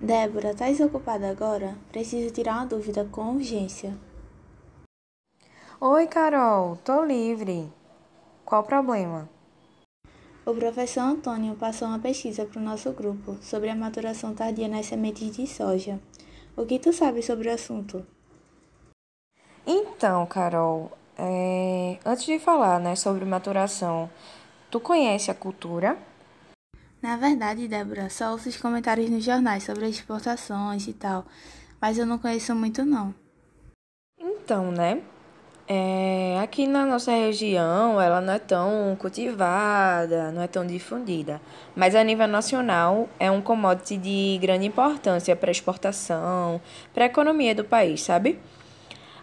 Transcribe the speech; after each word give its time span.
Débora, 0.00 0.52
estás 0.52 0.78
ocupada 0.78 1.28
agora? 1.28 1.76
Preciso 1.90 2.32
tirar 2.32 2.58
uma 2.58 2.66
dúvida 2.66 3.04
com 3.10 3.34
urgência. 3.34 3.98
Oi, 5.80 6.06
Carol, 6.06 6.76
tô 6.84 7.04
livre. 7.04 7.68
Qual 8.44 8.62
o 8.62 8.64
problema? 8.64 9.28
O 10.46 10.54
professor 10.54 11.00
Antônio 11.00 11.56
passou 11.56 11.88
uma 11.88 11.98
pesquisa 11.98 12.46
para 12.46 12.60
o 12.60 12.64
nosso 12.64 12.92
grupo 12.92 13.38
sobre 13.42 13.70
a 13.70 13.74
maturação 13.74 14.32
tardia 14.36 14.68
nas 14.68 14.86
sementes 14.86 15.36
de 15.36 15.48
soja. 15.48 15.98
O 16.56 16.64
que 16.64 16.78
tu 16.78 16.92
sabe 16.92 17.20
sobre 17.20 17.48
o 17.48 17.54
assunto? 17.54 18.06
Então, 19.66 20.24
Carol, 20.26 20.92
é... 21.18 21.98
antes 22.06 22.24
de 22.24 22.38
falar 22.38 22.78
né, 22.78 22.94
sobre 22.94 23.24
maturação, 23.24 24.08
tu 24.70 24.78
conhece 24.78 25.28
a 25.28 25.34
cultura? 25.34 25.98
Na 27.00 27.16
verdade, 27.16 27.68
Débora, 27.68 28.10
só 28.10 28.32
ouço 28.32 28.48
os 28.48 28.56
comentários 28.56 29.08
nos 29.08 29.24
jornais 29.24 29.62
sobre 29.62 29.84
as 29.84 29.92
exportações 29.92 30.88
e 30.88 30.92
tal, 30.92 31.24
mas 31.80 31.96
eu 31.96 32.04
não 32.04 32.18
conheço 32.18 32.54
muito 32.56 32.84
não. 32.84 33.14
Então, 34.18 34.72
né? 34.72 35.00
É, 35.70 36.40
aqui 36.42 36.66
na 36.66 36.84
nossa 36.84 37.12
região, 37.12 38.00
ela 38.00 38.20
não 38.20 38.32
é 38.32 38.38
tão 38.38 38.96
cultivada, 38.98 40.32
não 40.32 40.42
é 40.42 40.48
tão 40.48 40.66
difundida, 40.66 41.40
mas 41.76 41.94
a 41.94 42.02
nível 42.02 42.26
nacional 42.26 43.08
é 43.20 43.30
um 43.30 43.42
commodity 43.42 43.98
de 43.98 44.38
grande 44.40 44.66
importância 44.66 45.36
para 45.36 45.50
exportação, 45.50 46.60
para 46.92 47.04
a 47.04 47.06
economia 47.06 47.54
do 47.54 47.64
país, 47.64 48.02
sabe? 48.02 48.40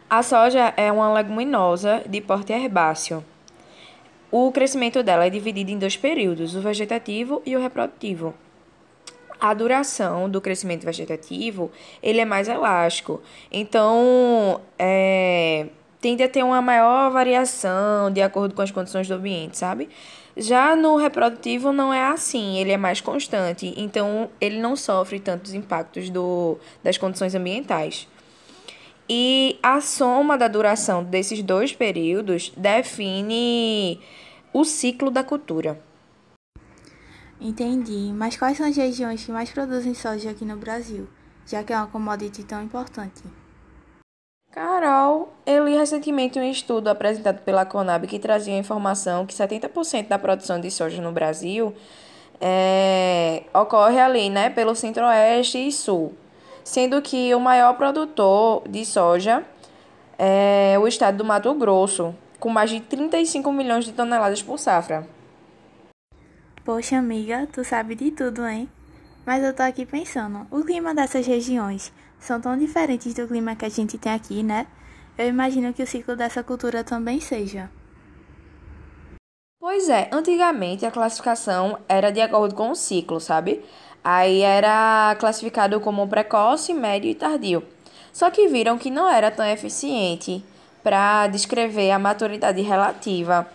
A 0.07 0.21
soja 0.21 0.71
é 0.77 0.91
uma 0.91 1.11
leguminosa 1.11 2.03
de 2.07 2.21
porte 2.21 2.53
herbáceo 2.53 3.25
o 4.37 4.51
crescimento 4.51 5.01
dela 5.01 5.25
é 5.25 5.29
dividido 5.29 5.71
em 5.71 5.79
dois 5.79 5.95
períodos, 5.95 6.55
o 6.55 6.59
vegetativo 6.59 7.41
e 7.45 7.55
o 7.55 7.61
reprodutivo. 7.61 8.33
A 9.39 9.53
duração 9.53 10.29
do 10.29 10.41
crescimento 10.41 10.83
vegetativo 10.83 11.71
ele 12.03 12.19
é 12.19 12.25
mais 12.25 12.49
elástico, 12.49 13.21
então 13.49 14.59
é, 14.77 15.67
tende 16.01 16.21
a 16.21 16.27
ter 16.27 16.43
uma 16.43 16.61
maior 16.61 17.11
variação 17.11 18.11
de 18.11 18.21
acordo 18.21 18.53
com 18.53 18.61
as 18.61 18.71
condições 18.71 19.07
do 19.07 19.13
ambiente, 19.13 19.57
sabe? 19.57 19.87
Já 20.35 20.75
no 20.75 20.97
reprodutivo 20.97 21.71
não 21.71 21.93
é 21.93 22.03
assim, 22.03 22.57
ele 22.57 22.73
é 22.73 22.77
mais 22.77 22.99
constante, 22.99 23.73
então 23.77 24.29
ele 24.41 24.59
não 24.59 24.75
sofre 24.75 25.17
tantos 25.17 25.53
impactos 25.53 26.09
do, 26.09 26.57
das 26.83 26.97
condições 26.97 27.35
ambientais. 27.35 28.05
E 29.07 29.57
a 29.63 29.79
soma 29.79 30.37
da 30.37 30.49
duração 30.49 31.05
desses 31.05 31.41
dois 31.41 31.71
períodos 31.71 32.51
define 32.57 34.01
o 34.55 34.63
ciclo 34.63 35.11
da 35.11 35.21
cultura. 35.21 35.77
Entendi. 37.41 38.13
Mas 38.15 38.37
quais 38.37 38.55
são 38.55 38.65
as 38.65 38.77
regiões 38.77 39.25
que 39.25 39.29
mais 39.29 39.51
produzem 39.51 39.93
soja 39.93 40.31
aqui 40.31 40.45
no 40.45 40.55
Brasil, 40.55 41.09
já 41.45 41.61
que 41.61 41.73
é 41.73 41.75
uma 41.75 41.87
commodity 41.87 42.41
tão 42.45 42.63
importante? 42.63 43.21
Carol, 44.53 45.33
eu 45.45 45.65
li 45.65 45.75
recentemente 45.75 46.39
um 46.39 46.43
estudo 46.49 46.87
apresentado 46.87 47.41
pela 47.41 47.65
Conab 47.65 48.07
que 48.07 48.17
trazia 48.17 48.53
a 48.53 48.57
informação 48.57 49.25
que 49.25 49.33
70% 49.33 50.07
da 50.07 50.17
produção 50.17 50.57
de 50.61 50.71
soja 50.71 51.01
no 51.01 51.11
Brasil 51.11 51.75
é, 52.39 53.43
ocorre 53.53 53.99
ali, 53.99 54.29
né, 54.29 54.49
pelo 54.49 54.73
centro-oeste 54.73 55.57
e 55.57 55.69
sul, 55.69 56.13
sendo 56.63 57.01
que 57.01 57.35
o 57.35 57.41
maior 57.41 57.73
produtor 57.73 58.63
de 58.69 58.85
soja 58.85 59.43
é 60.17 60.77
o 60.79 60.87
estado 60.87 61.17
do 61.17 61.25
Mato 61.25 61.53
Grosso, 61.55 62.15
com 62.39 62.49
mais 62.49 62.69
de 62.69 62.79
35 62.79 63.51
milhões 63.51 63.85
de 63.85 63.93
toneladas 63.93 64.41
por 64.41 64.57
safra. 64.57 65.07
Poxa, 66.63 66.97
amiga, 66.97 67.47
tu 67.51 67.63
sabe 67.63 67.95
de 67.95 68.11
tudo, 68.11 68.45
hein? 68.45 68.69
Mas 69.25 69.43
eu 69.43 69.53
tô 69.53 69.63
aqui 69.63 69.85
pensando, 69.85 70.47
o 70.51 70.63
clima 70.63 70.93
dessas 70.93 71.25
regiões 71.25 71.91
são 72.19 72.39
tão 72.39 72.57
diferentes 72.57 73.13
do 73.13 73.27
clima 73.27 73.55
que 73.55 73.65
a 73.65 73.69
gente 73.69 73.97
tem 73.97 74.11
aqui, 74.11 74.43
né? 74.43 74.67
Eu 75.17 75.27
imagino 75.27 75.73
que 75.73 75.83
o 75.83 75.87
ciclo 75.87 76.15
dessa 76.15 76.43
cultura 76.43 76.83
também 76.83 77.19
seja. 77.19 77.69
Pois 79.59 79.89
é, 79.89 80.09
antigamente 80.11 80.85
a 80.85 80.91
classificação 80.91 81.79
era 81.87 82.11
de 82.11 82.21
acordo 82.21 82.53
com 82.53 82.69
o 82.69 82.75
ciclo, 82.75 83.19
sabe? 83.19 83.63
Aí 84.03 84.41
era 84.41 85.15
classificado 85.19 85.79
como 85.79 86.07
precoce, 86.07 86.73
médio 86.73 87.09
e 87.09 87.15
tardio. 87.15 87.63
Só 88.13 88.29
que 88.29 88.47
viram 88.47 88.77
que 88.77 88.91
não 88.91 89.09
era 89.09 89.31
tão 89.31 89.45
eficiente 89.45 90.43
para 90.85 91.25
descrever 91.25 91.89
a 91.89 91.97
maturidade 91.97 92.61
relativa 92.61 93.47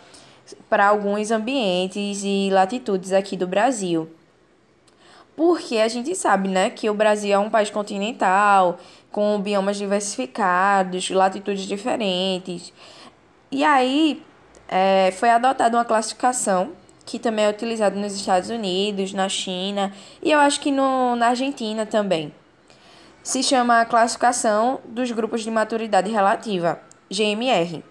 para 0.68 0.88
alguns 0.88 1.30
ambientes 1.30 2.24
e 2.24 2.50
latitudes 2.50 3.12
aqui 3.12 3.36
do 3.36 3.46
Brasil. 3.46 4.10
Porque 5.36 5.78
a 5.78 5.86
gente 5.86 6.12
sabe, 6.16 6.48
né, 6.48 6.70
que 6.70 6.90
o 6.90 6.94
Brasil 6.94 7.32
é 7.32 7.38
um 7.38 7.48
país 7.48 7.70
continental, 7.70 8.80
com 9.12 9.40
biomas 9.40 9.76
diversificados, 9.76 11.08
latitudes 11.08 11.66
diferentes. 11.66 12.72
E 13.48 13.62
aí 13.62 14.20
é, 14.68 15.12
foi 15.12 15.30
adotada 15.30 15.76
uma 15.76 15.84
classificação 15.84 16.72
que 17.06 17.20
também 17.20 17.44
é 17.44 17.48
utilizada 17.48 17.94
nos 17.94 18.12
Estados 18.12 18.50
Unidos, 18.50 19.12
na 19.12 19.28
China 19.28 19.92
e 20.20 20.32
eu 20.32 20.40
acho 20.40 20.58
que 20.58 20.72
no, 20.72 21.14
na 21.14 21.28
Argentina 21.28 21.86
também. 21.86 22.34
Se 23.22 23.40
chama 23.40 23.84
classificação 23.84 24.80
dos 24.84 25.12
grupos 25.12 25.42
de 25.42 25.50
maturidade 25.52 26.10
relativa. 26.10 26.89
GMR, 27.10 27.82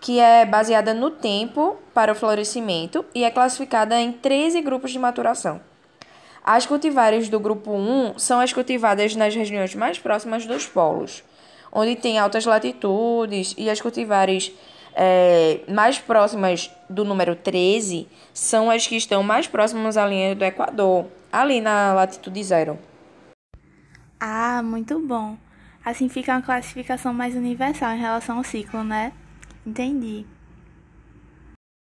que 0.00 0.18
é 0.18 0.44
baseada 0.46 0.94
no 0.94 1.10
tempo 1.10 1.76
para 1.92 2.12
o 2.12 2.14
florescimento 2.14 3.04
e 3.14 3.24
é 3.24 3.30
classificada 3.30 4.00
em 4.00 4.12
13 4.12 4.60
grupos 4.62 4.90
de 4.90 4.98
maturação. 4.98 5.60
As 6.42 6.64
cultivares 6.64 7.28
do 7.28 7.40
grupo 7.40 7.72
1 7.72 8.18
são 8.18 8.38
as 8.40 8.52
cultivadas 8.52 9.16
nas 9.16 9.34
regiões 9.34 9.74
mais 9.74 9.98
próximas 9.98 10.46
dos 10.46 10.66
polos, 10.66 11.24
onde 11.72 11.96
tem 11.96 12.18
altas 12.18 12.44
latitudes, 12.44 13.52
e 13.58 13.68
as 13.68 13.80
cultivares 13.80 14.52
é, 14.94 15.60
mais 15.68 15.98
próximas 15.98 16.70
do 16.88 17.04
número 17.04 17.34
13 17.34 18.08
são 18.32 18.70
as 18.70 18.86
que 18.86 18.96
estão 18.96 19.22
mais 19.22 19.46
próximas 19.46 19.96
à 19.96 20.06
linha 20.06 20.34
do 20.34 20.44
Equador, 20.44 21.06
ali 21.32 21.60
na 21.60 21.92
latitude 21.92 22.42
zero. 22.44 22.78
Ah, 24.18 24.62
muito 24.62 24.98
bom. 25.00 25.36
Assim 25.86 26.08
fica 26.08 26.32
uma 26.32 26.42
classificação 26.42 27.14
mais 27.14 27.36
universal 27.36 27.92
em 27.92 28.00
relação 28.00 28.38
ao 28.38 28.42
ciclo, 28.42 28.82
né? 28.82 29.12
Entendi. 29.64 30.26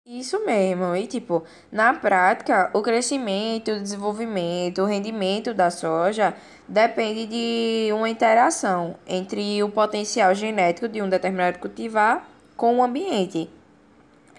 Isso 0.06 0.46
mesmo, 0.46 0.96
e 0.96 1.08
tipo, 1.08 1.44
na 1.72 1.96
prática, 1.96 2.70
o 2.76 2.84
crescimento, 2.84 3.72
o 3.72 3.82
desenvolvimento, 3.82 4.84
o 4.84 4.86
rendimento 4.86 5.52
da 5.52 5.72
soja 5.72 6.36
depende 6.68 7.26
de 7.26 7.92
uma 7.92 8.08
interação 8.08 8.96
entre 9.08 9.64
o 9.64 9.70
potencial 9.72 10.36
genético 10.36 10.88
de 10.88 11.02
um 11.02 11.10
determinado 11.10 11.58
cultivar 11.58 12.24
com 12.56 12.78
o 12.78 12.84
ambiente. 12.84 13.50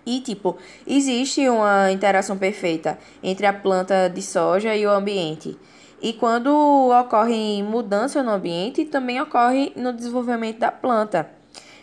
E 0.06 0.20
tipo, 0.20 0.56
existe 0.86 1.48
uma 1.48 1.90
interação 1.90 2.38
perfeita 2.38 2.96
entre 3.20 3.44
a 3.44 3.52
planta 3.52 4.08
de 4.08 4.22
soja 4.22 4.74
e 4.76 4.86
o 4.86 4.90
ambiente. 4.90 5.58
E 6.00 6.12
quando 6.12 6.48
ocorre 6.90 7.62
mudança 7.62 8.22
no 8.22 8.30
ambiente, 8.30 8.84
também 8.84 9.20
ocorre 9.20 9.72
no 9.74 9.92
desenvolvimento 9.92 10.58
da 10.58 10.70
planta. 10.70 11.28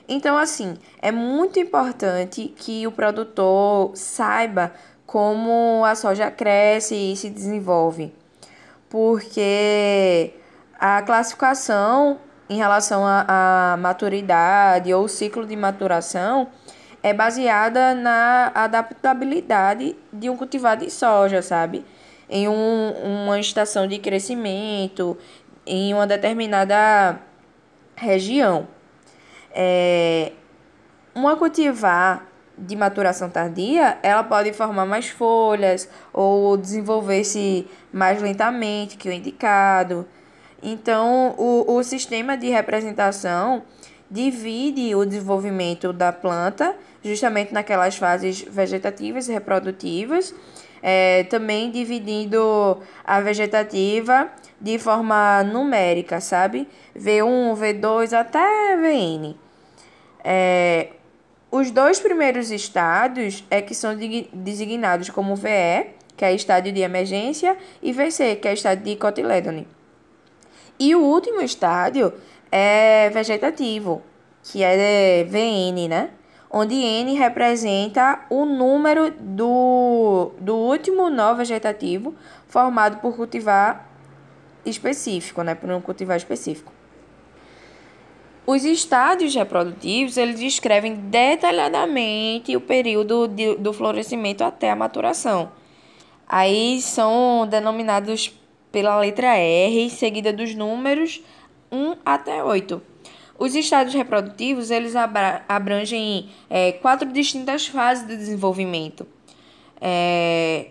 Então, 0.07 0.37
assim, 0.37 0.77
é 1.01 1.11
muito 1.11 1.59
importante 1.59 2.53
que 2.55 2.85
o 2.85 2.91
produtor 2.91 3.91
saiba 3.95 4.71
como 5.05 5.83
a 5.85 5.95
soja 5.95 6.31
cresce 6.31 6.95
e 6.95 7.15
se 7.15 7.29
desenvolve, 7.29 8.13
porque 8.89 10.33
a 10.79 11.01
classificação 11.01 12.19
em 12.49 12.57
relação 12.57 13.03
à 13.05 13.75
maturidade 13.79 14.93
ou 14.93 15.07
ciclo 15.07 15.45
de 15.45 15.55
maturação 15.55 16.47
é 17.01 17.13
baseada 17.13 17.93
na 17.93 18.51
adaptabilidade 18.53 19.95
de 20.11 20.29
um 20.29 20.37
cultivar 20.37 20.77
de 20.77 20.89
soja, 20.89 21.41
sabe? 21.41 21.85
Em 22.29 22.47
um, 22.47 22.91
uma 23.23 23.39
estação 23.39 23.87
de 23.87 23.99
crescimento, 23.99 25.17
em 25.65 25.93
uma 25.93 26.07
determinada 26.07 27.19
região. 27.95 28.67
É, 29.51 30.31
uma 31.13 31.35
cultivar 31.35 32.27
de 32.57 32.75
maturação 32.75 33.29
tardia, 33.29 33.97
ela 34.01 34.23
pode 34.23 34.53
formar 34.53 34.85
mais 34.85 35.09
folhas 35.09 35.89
ou 36.13 36.55
desenvolver-se 36.55 37.67
mais 37.91 38.21
lentamente 38.21 38.97
que 38.97 39.09
o 39.09 39.11
indicado. 39.11 40.07
Então, 40.63 41.35
o, 41.37 41.75
o 41.75 41.83
sistema 41.83 42.37
de 42.37 42.49
representação 42.49 43.63
divide 44.09 44.95
o 44.95 45.05
desenvolvimento 45.05 45.91
da 45.91 46.11
planta 46.13 46.75
justamente 47.03 47.53
naquelas 47.53 47.97
fases 47.97 48.41
vegetativas 48.41 49.27
e 49.27 49.33
reprodutivas 49.33 50.33
é, 50.87 51.23
também 51.23 51.71
dividindo 51.71 52.79
a 53.03 53.19
vegetativa 53.19 54.29
de 54.61 54.77
forma 54.77 55.43
numérica, 55.43 56.21
sabe? 56.21 56.67
V1, 56.95 57.57
V2 57.57 58.13
até 58.13 58.77
Vn. 58.77 59.35
É, 60.23 60.89
os 61.49 61.71
dois 61.71 61.99
primeiros 61.99 62.51
estados 62.51 63.43
é 63.49 63.63
que 63.63 63.73
são 63.73 63.97
designados 64.31 65.09
como 65.09 65.35
VE, 65.35 65.87
que 66.15 66.23
é 66.23 66.35
estádio 66.35 66.71
de 66.71 66.81
emergência, 66.81 67.57
e 67.81 67.91
VC, 67.91 68.35
que 68.35 68.47
é 68.47 68.53
estádio 68.53 68.83
de 68.83 68.95
cotiledone. 68.95 69.67
E 70.77 70.93
o 70.95 71.01
último 71.01 71.41
estádio 71.41 72.13
é 72.51 73.09
vegetativo, 73.09 74.03
que 74.43 74.61
é 74.61 75.23
VN, 75.23 75.87
né? 75.89 76.09
Onde 76.57 76.73
N 76.73 77.15
representa 77.15 78.25
o 78.29 78.45
número 78.45 79.11
do, 79.19 80.31
do 80.39 80.55
último 80.55 81.09
nó 81.09 81.33
vegetativo 81.33 82.15
formado 82.47 83.01
por 83.01 83.13
cultivar 83.13 83.89
específico, 84.65 85.41
né? 85.41 85.53
Por 85.53 85.69
um 85.69 85.81
cultivar 85.81 86.15
específico. 86.15 86.71
Os 88.47 88.63
estádios 88.63 89.35
reprodutivos, 89.35 90.15
eles 90.15 90.39
descrevem 90.39 90.95
detalhadamente 90.95 92.55
o 92.55 92.61
período 92.61 93.27
de, 93.27 93.55
do 93.55 93.73
florescimento 93.73 94.41
até 94.41 94.71
a 94.71 94.77
maturação. 94.77 95.51
Aí 96.25 96.81
são 96.81 97.45
denominados 97.45 98.33
pela 98.71 98.97
letra 98.97 99.35
R, 99.35 99.89
seguida 99.89 100.31
dos 100.31 100.55
números 100.55 101.21
1 101.69 101.97
até 102.05 102.41
8. 102.41 102.94
Os 103.37 103.53
estádios 103.53 103.93
reprodutivos, 103.93 104.71
eles 104.71 104.93
abrangem 104.95 106.29
é, 106.49 106.71
quatro 106.73 107.11
distintas 107.11 107.67
fases 107.67 108.07
de 108.07 108.15
desenvolvimento. 108.15 109.05
É, 109.79 110.67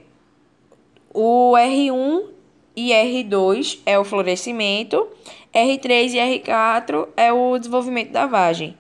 o 1.13 1.53
R1 1.53 2.25
e 2.75 2.91
R2 2.91 3.81
é 3.85 3.99
o 3.99 4.05
florescimento, 4.05 5.07
R3 5.55 6.15
e 6.15 6.41
R4 6.41 7.09
é 7.17 7.33
o 7.33 7.59
desenvolvimento 7.59 8.13
da 8.13 8.27
vagem. 8.27 8.77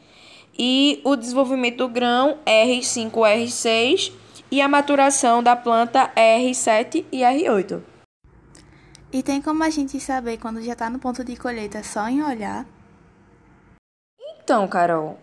E 0.58 1.00
o 1.04 1.14
desenvolvimento 1.14 1.78
do 1.78 1.88
grão, 1.88 2.38
R5 2.46 3.12
e 3.12 3.46
R6, 3.46 4.12
e 4.50 4.60
a 4.60 4.68
maturação 4.68 5.42
da 5.42 5.54
planta, 5.54 6.10
R7 6.16 7.04
e 7.12 7.20
R8. 7.20 7.82
E 9.12 9.22
tem 9.22 9.42
como 9.42 9.62
a 9.62 9.70
gente 9.70 10.00
saber 10.00 10.38
quando 10.38 10.62
já 10.62 10.72
está 10.72 10.88
no 10.88 10.98
ponto 10.98 11.22
de 11.22 11.36
colheita 11.36 11.82
só 11.84 12.08
em 12.08 12.22
olhar? 12.22 12.66
Então, 14.44 14.68
Carol, 14.68 15.16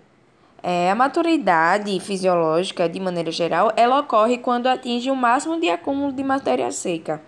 é, 0.63 0.89
a 0.89 0.95
maturidade 0.95 1.99
fisiológica, 1.99 2.89
de 2.89 2.99
maneira 2.99 3.29
geral, 3.29 3.71
ela 3.75 3.99
ocorre 3.99 4.39
quando 4.39 4.65
atinge 4.65 5.11
o 5.11 5.15
máximo 5.15 5.59
de 5.59 5.69
acúmulo 5.69 6.11
de 6.11 6.23
matéria 6.23 6.71
seca. 6.71 7.21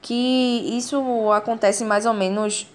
Que 0.00 0.64
isso 0.74 1.30
acontece 1.30 1.84
mais 1.84 2.06
ou 2.06 2.14
menos 2.14 2.66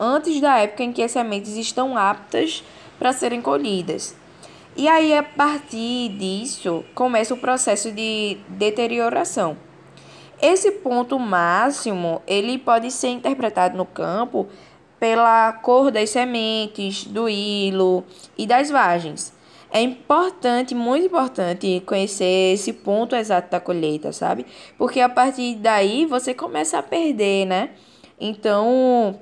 antes 0.00 0.40
da 0.40 0.58
época 0.58 0.82
em 0.82 0.92
que 0.92 1.00
as 1.00 1.12
sementes 1.12 1.56
estão 1.56 1.96
aptas 1.96 2.64
para 2.98 3.12
serem 3.12 3.40
colhidas. 3.40 4.16
E 4.76 4.88
aí, 4.88 5.16
a 5.16 5.22
partir 5.22 6.08
disso, 6.08 6.84
começa 6.92 7.34
o 7.34 7.38
processo 7.38 7.92
de 7.92 8.36
deterioração. 8.48 9.56
Esse 10.42 10.72
ponto 10.72 11.20
máximo, 11.20 12.20
ele 12.26 12.58
pode 12.58 12.90
ser 12.90 13.10
interpretado 13.10 13.76
no 13.76 13.86
campo 13.86 14.48
pela 14.98 15.52
cor 15.52 15.90
das 15.90 16.10
sementes, 16.10 17.04
do 17.04 17.28
hilo 17.28 18.04
e 18.36 18.46
das 18.46 18.70
vagens. 18.70 19.32
É 19.70 19.80
importante, 19.80 20.74
muito 20.74 21.06
importante, 21.06 21.82
conhecer 21.84 22.54
esse 22.54 22.72
ponto 22.72 23.14
exato 23.16 23.50
da 23.50 23.60
colheita, 23.60 24.12
sabe? 24.12 24.46
Porque 24.78 25.00
a 25.00 25.08
partir 25.08 25.56
daí 25.56 26.06
você 26.06 26.32
começa 26.32 26.78
a 26.78 26.82
perder, 26.82 27.46
né? 27.46 27.70
Então, 28.18 29.18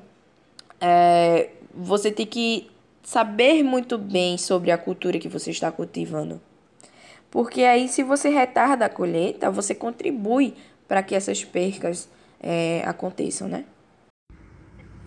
é, 0.80 1.50
você 1.74 2.10
tem 2.12 2.26
que 2.26 2.70
saber 3.02 3.62
muito 3.62 3.98
bem 3.98 4.38
sobre 4.38 4.70
a 4.70 4.78
cultura 4.78 5.18
que 5.18 5.28
você 5.28 5.50
está 5.50 5.72
cultivando. 5.72 6.40
Porque 7.30 7.62
aí, 7.62 7.88
se 7.88 8.02
você 8.02 8.28
retarda 8.28 8.86
a 8.86 8.88
colheita, 8.88 9.50
você 9.50 9.74
contribui 9.74 10.54
para 10.86 11.02
que 11.02 11.14
essas 11.14 11.42
percas 11.42 12.08
é, 12.40 12.82
aconteçam, 12.86 13.48
né? 13.48 13.64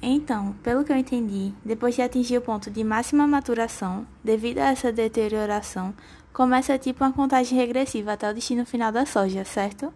Então, 0.09 0.53
pelo 0.63 0.85
que 0.85 0.91
eu 0.93 0.95
entendi, 0.95 1.51
depois 1.65 1.93
de 1.93 2.01
atingir 2.01 2.37
o 2.37 2.41
ponto 2.41 2.71
de 2.71 2.81
máxima 2.81 3.27
maturação, 3.27 4.07
devido 4.23 4.59
a 4.59 4.69
essa 4.69 4.89
deterioração, 4.89 5.93
começa 6.31 6.79
tipo 6.79 7.03
uma 7.03 7.11
contagem 7.11 7.57
regressiva 7.57 8.13
até 8.13 8.31
o 8.31 8.33
destino 8.33 8.65
final 8.65 8.89
da 8.89 9.05
soja, 9.05 9.43
certo? 9.43 9.93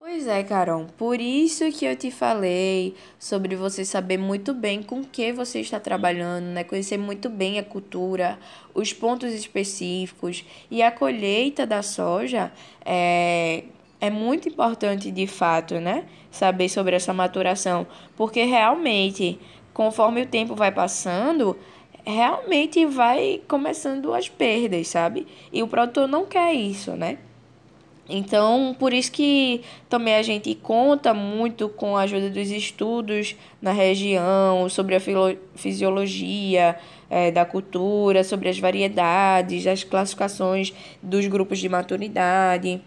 Pois 0.00 0.26
é, 0.26 0.42
Carol. 0.42 0.86
Por 0.96 1.20
isso 1.20 1.70
que 1.70 1.84
eu 1.84 1.94
te 1.94 2.10
falei 2.10 2.96
sobre 3.18 3.54
você 3.54 3.84
saber 3.84 4.16
muito 4.16 4.54
bem 4.54 4.82
com 4.82 5.04
que 5.04 5.34
você 5.34 5.60
está 5.60 5.78
trabalhando, 5.78 6.46
né? 6.46 6.64
Conhecer 6.64 6.96
muito 6.96 7.28
bem 7.28 7.58
a 7.58 7.62
cultura, 7.62 8.38
os 8.72 8.90
pontos 8.94 9.34
específicos 9.34 10.46
e 10.70 10.82
a 10.82 10.90
colheita 10.90 11.66
da 11.66 11.82
soja 11.82 12.50
é, 12.82 13.64
é 14.00 14.10
muito 14.10 14.48
importante 14.48 15.10
de 15.10 15.26
fato, 15.26 15.74
né? 15.80 16.04
Saber 16.30 16.68
sobre 16.68 16.94
essa 16.94 17.12
maturação, 17.12 17.86
porque 18.16 18.44
realmente, 18.44 19.38
conforme 19.74 20.22
o 20.22 20.26
tempo 20.26 20.54
vai 20.54 20.70
passando, 20.70 21.56
realmente 22.04 22.86
vai 22.86 23.40
começando 23.48 24.14
as 24.14 24.28
perdas, 24.28 24.88
sabe? 24.88 25.26
E 25.52 25.62
o 25.62 25.68
produtor 25.68 26.06
não 26.08 26.24
quer 26.26 26.52
isso, 26.54 26.92
né? 26.92 27.18
Então, 28.08 28.74
por 28.78 28.94
isso 28.94 29.12
que 29.12 29.60
também 29.86 30.14
a 30.14 30.22
gente 30.22 30.54
conta 30.54 31.12
muito 31.12 31.68
com 31.68 31.94
a 31.94 32.02
ajuda 32.02 32.30
dos 32.30 32.50
estudos 32.50 33.36
na 33.60 33.70
região, 33.70 34.66
sobre 34.70 34.94
a 34.94 35.00
fisiologia 35.54 36.76
é, 37.10 37.30
da 37.30 37.44
cultura, 37.44 38.24
sobre 38.24 38.48
as 38.48 38.58
variedades, 38.58 39.66
as 39.66 39.84
classificações 39.84 40.72
dos 41.02 41.26
grupos 41.26 41.58
de 41.58 41.68
maturidade. 41.68 42.80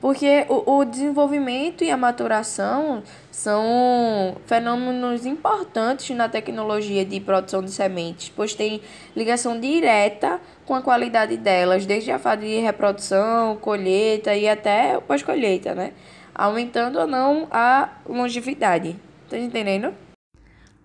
Porque 0.00 0.46
o, 0.48 0.78
o 0.78 0.84
desenvolvimento 0.84 1.84
e 1.84 1.90
a 1.90 1.96
maturação 1.96 3.02
são 3.30 4.36
fenômenos 4.46 5.26
importantes 5.26 6.16
na 6.16 6.28
tecnologia 6.28 7.04
de 7.04 7.20
produção 7.20 7.62
de 7.62 7.70
sementes, 7.70 8.32
pois 8.34 8.54
tem 8.54 8.80
ligação 9.14 9.60
direta 9.60 10.40
com 10.64 10.74
a 10.74 10.80
qualidade 10.80 11.36
delas, 11.36 11.84
desde 11.84 12.10
a 12.10 12.18
fase 12.18 12.46
de 12.46 12.60
reprodução, 12.60 13.56
colheita 13.56 14.34
e 14.34 14.48
até 14.48 14.98
pós-colheita, 15.00 15.74
né? 15.74 15.92
Aumentando 16.34 16.98
ou 16.98 17.06
não 17.06 17.46
a 17.50 17.90
longevidade. 18.08 18.96
Tá 19.28 19.36
entendendo? 19.36 19.94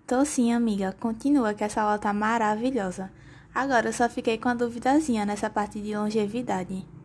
Tô 0.06 0.24
sim, 0.24 0.52
amiga. 0.52 0.94
Continua 1.00 1.54
que 1.54 1.64
essa 1.64 1.80
aula 1.80 1.98
tá 1.98 2.12
maravilhosa. 2.12 3.10
Agora 3.54 3.88
eu 3.88 3.92
só 3.92 4.08
fiquei 4.08 4.36
com 4.36 4.50
a 4.50 4.54
duvidazinha 4.54 5.24
nessa 5.24 5.48
parte 5.48 5.80
de 5.80 5.96
longevidade. 5.96 6.95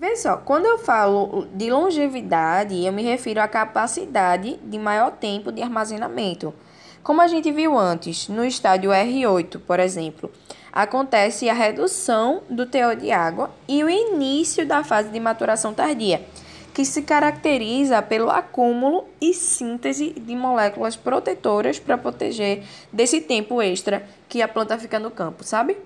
Vê 0.00 0.16
só, 0.16 0.38
quando 0.38 0.64
eu 0.64 0.78
falo 0.78 1.46
de 1.52 1.70
longevidade, 1.70 2.86
eu 2.86 2.90
me 2.90 3.02
refiro 3.02 3.38
à 3.38 3.46
capacidade 3.46 4.58
de 4.64 4.78
maior 4.78 5.10
tempo 5.10 5.52
de 5.52 5.60
armazenamento. 5.60 6.54
Como 7.02 7.20
a 7.20 7.28
gente 7.28 7.52
viu 7.52 7.78
antes, 7.78 8.26
no 8.26 8.42
estádio 8.42 8.92
R8, 8.92 9.60
por 9.60 9.78
exemplo, 9.78 10.32
acontece 10.72 11.50
a 11.50 11.52
redução 11.52 12.40
do 12.48 12.64
teor 12.64 12.96
de 12.96 13.12
água 13.12 13.50
e 13.68 13.84
o 13.84 13.90
início 13.90 14.66
da 14.66 14.82
fase 14.82 15.10
de 15.10 15.20
maturação 15.20 15.74
tardia, 15.74 16.24
que 16.72 16.82
se 16.82 17.02
caracteriza 17.02 18.00
pelo 18.00 18.30
acúmulo 18.30 19.04
e 19.20 19.34
síntese 19.34 20.14
de 20.18 20.34
moléculas 20.34 20.96
protetoras 20.96 21.78
para 21.78 21.98
proteger 21.98 22.64
desse 22.90 23.20
tempo 23.20 23.60
extra 23.60 24.02
que 24.30 24.40
a 24.40 24.48
planta 24.48 24.78
fica 24.78 24.98
no 24.98 25.10
campo, 25.10 25.44
sabe? 25.44 25.76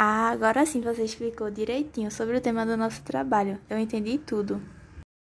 Ah, 0.00 0.30
agora 0.30 0.64
sim 0.64 0.80
você 0.80 1.02
explicou 1.02 1.50
direitinho 1.50 2.08
sobre 2.08 2.36
o 2.36 2.40
tema 2.40 2.64
do 2.64 2.76
nosso 2.76 3.02
trabalho. 3.02 3.58
Eu 3.68 3.76
entendi 3.76 4.16
tudo. 4.16 4.62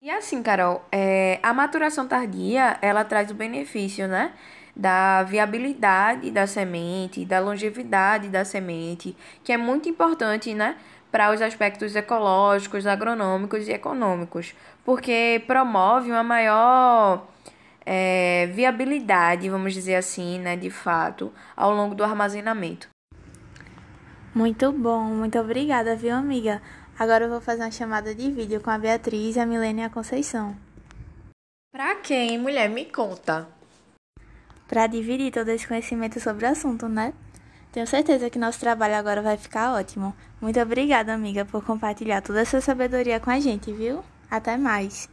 E 0.02 0.10
assim, 0.10 0.42
Carol, 0.42 0.84
é, 0.90 1.38
a 1.44 1.54
maturação 1.54 2.08
tardia, 2.08 2.76
ela 2.82 3.04
traz 3.04 3.30
o 3.30 3.34
benefício, 3.34 4.08
né? 4.08 4.32
Da 4.74 5.22
viabilidade 5.22 6.32
da 6.32 6.44
semente, 6.44 7.24
da 7.24 7.38
longevidade 7.38 8.28
da 8.30 8.44
semente, 8.44 9.16
que 9.44 9.52
é 9.52 9.56
muito 9.56 9.88
importante, 9.88 10.52
né? 10.54 10.76
Para 11.08 11.32
os 11.32 11.40
aspectos 11.40 11.94
ecológicos, 11.94 12.84
agronômicos 12.84 13.68
e 13.68 13.72
econômicos, 13.72 14.56
porque 14.84 15.40
promove 15.46 16.10
uma 16.10 16.24
maior 16.24 17.28
é, 17.86 18.48
viabilidade, 18.52 19.48
vamos 19.48 19.72
dizer 19.72 19.94
assim, 19.94 20.40
né? 20.40 20.56
De 20.56 20.68
fato, 20.68 21.32
ao 21.56 21.72
longo 21.72 21.94
do 21.94 22.02
armazenamento. 22.02 22.88
Muito 24.38 24.70
bom, 24.70 25.02
muito 25.02 25.36
obrigada, 25.36 25.96
viu, 25.96 26.14
amiga? 26.14 26.62
Agora 26.96 27.24
eu 27.24 27.28
vou 27.28 27.40
fazer 27.40 27.62
uma 27.62 27.72
chamada 27.72 28.14
de 28.14 28.30
vídeo 28.30 28.60
com 28.60 28.70
a 28.70 28.78
Beatriz, 28.78 29.36
a 29.36 29.44
Milene 29.44 29.80
e 29.80 29.84
a 29.84 29.90
Conceição. 29.90 30.54
Pra 31.72 31.96
quem, 31.96 32.38
mulher? 32.38 32.70
Me 32.70 32.84
conta. 32.84 33.48
Pra 34.68 34.86
dividir 34.86 35.32
todo 35.32 35.48
esse 35.48 35.66
conhecimento 35.66 36.20
sobre 36.20 36.46
o 36.46 36.50
assunto, 36.50 36.88
né? 36.88 37.12
Tenho 37.72 37.84
certeza 37.84 38.30
que 38.30 38.38
nosso 38.38 38.60
trabalho 38.60 38.94
agora 38.94 39.20
vai 39.20 39.36
ficar 39.36 39.72
ótimo. 39.72 40.14
Muito 40.40 40.60
obrigada, 40.60 41.12
amiga, 41.12 41.44
por 41.44 41.64
compartilhar 41.64 42.22
toda 42.22 42.42
essa 42.42 42.60
sabedoria 42.60 43.18
com 43.18 43.30
a 43.30 43.40
gente, 43.40 43.72
viu? 43.72 44.04
Até 44.30 44.56
mais. 44.56 45.08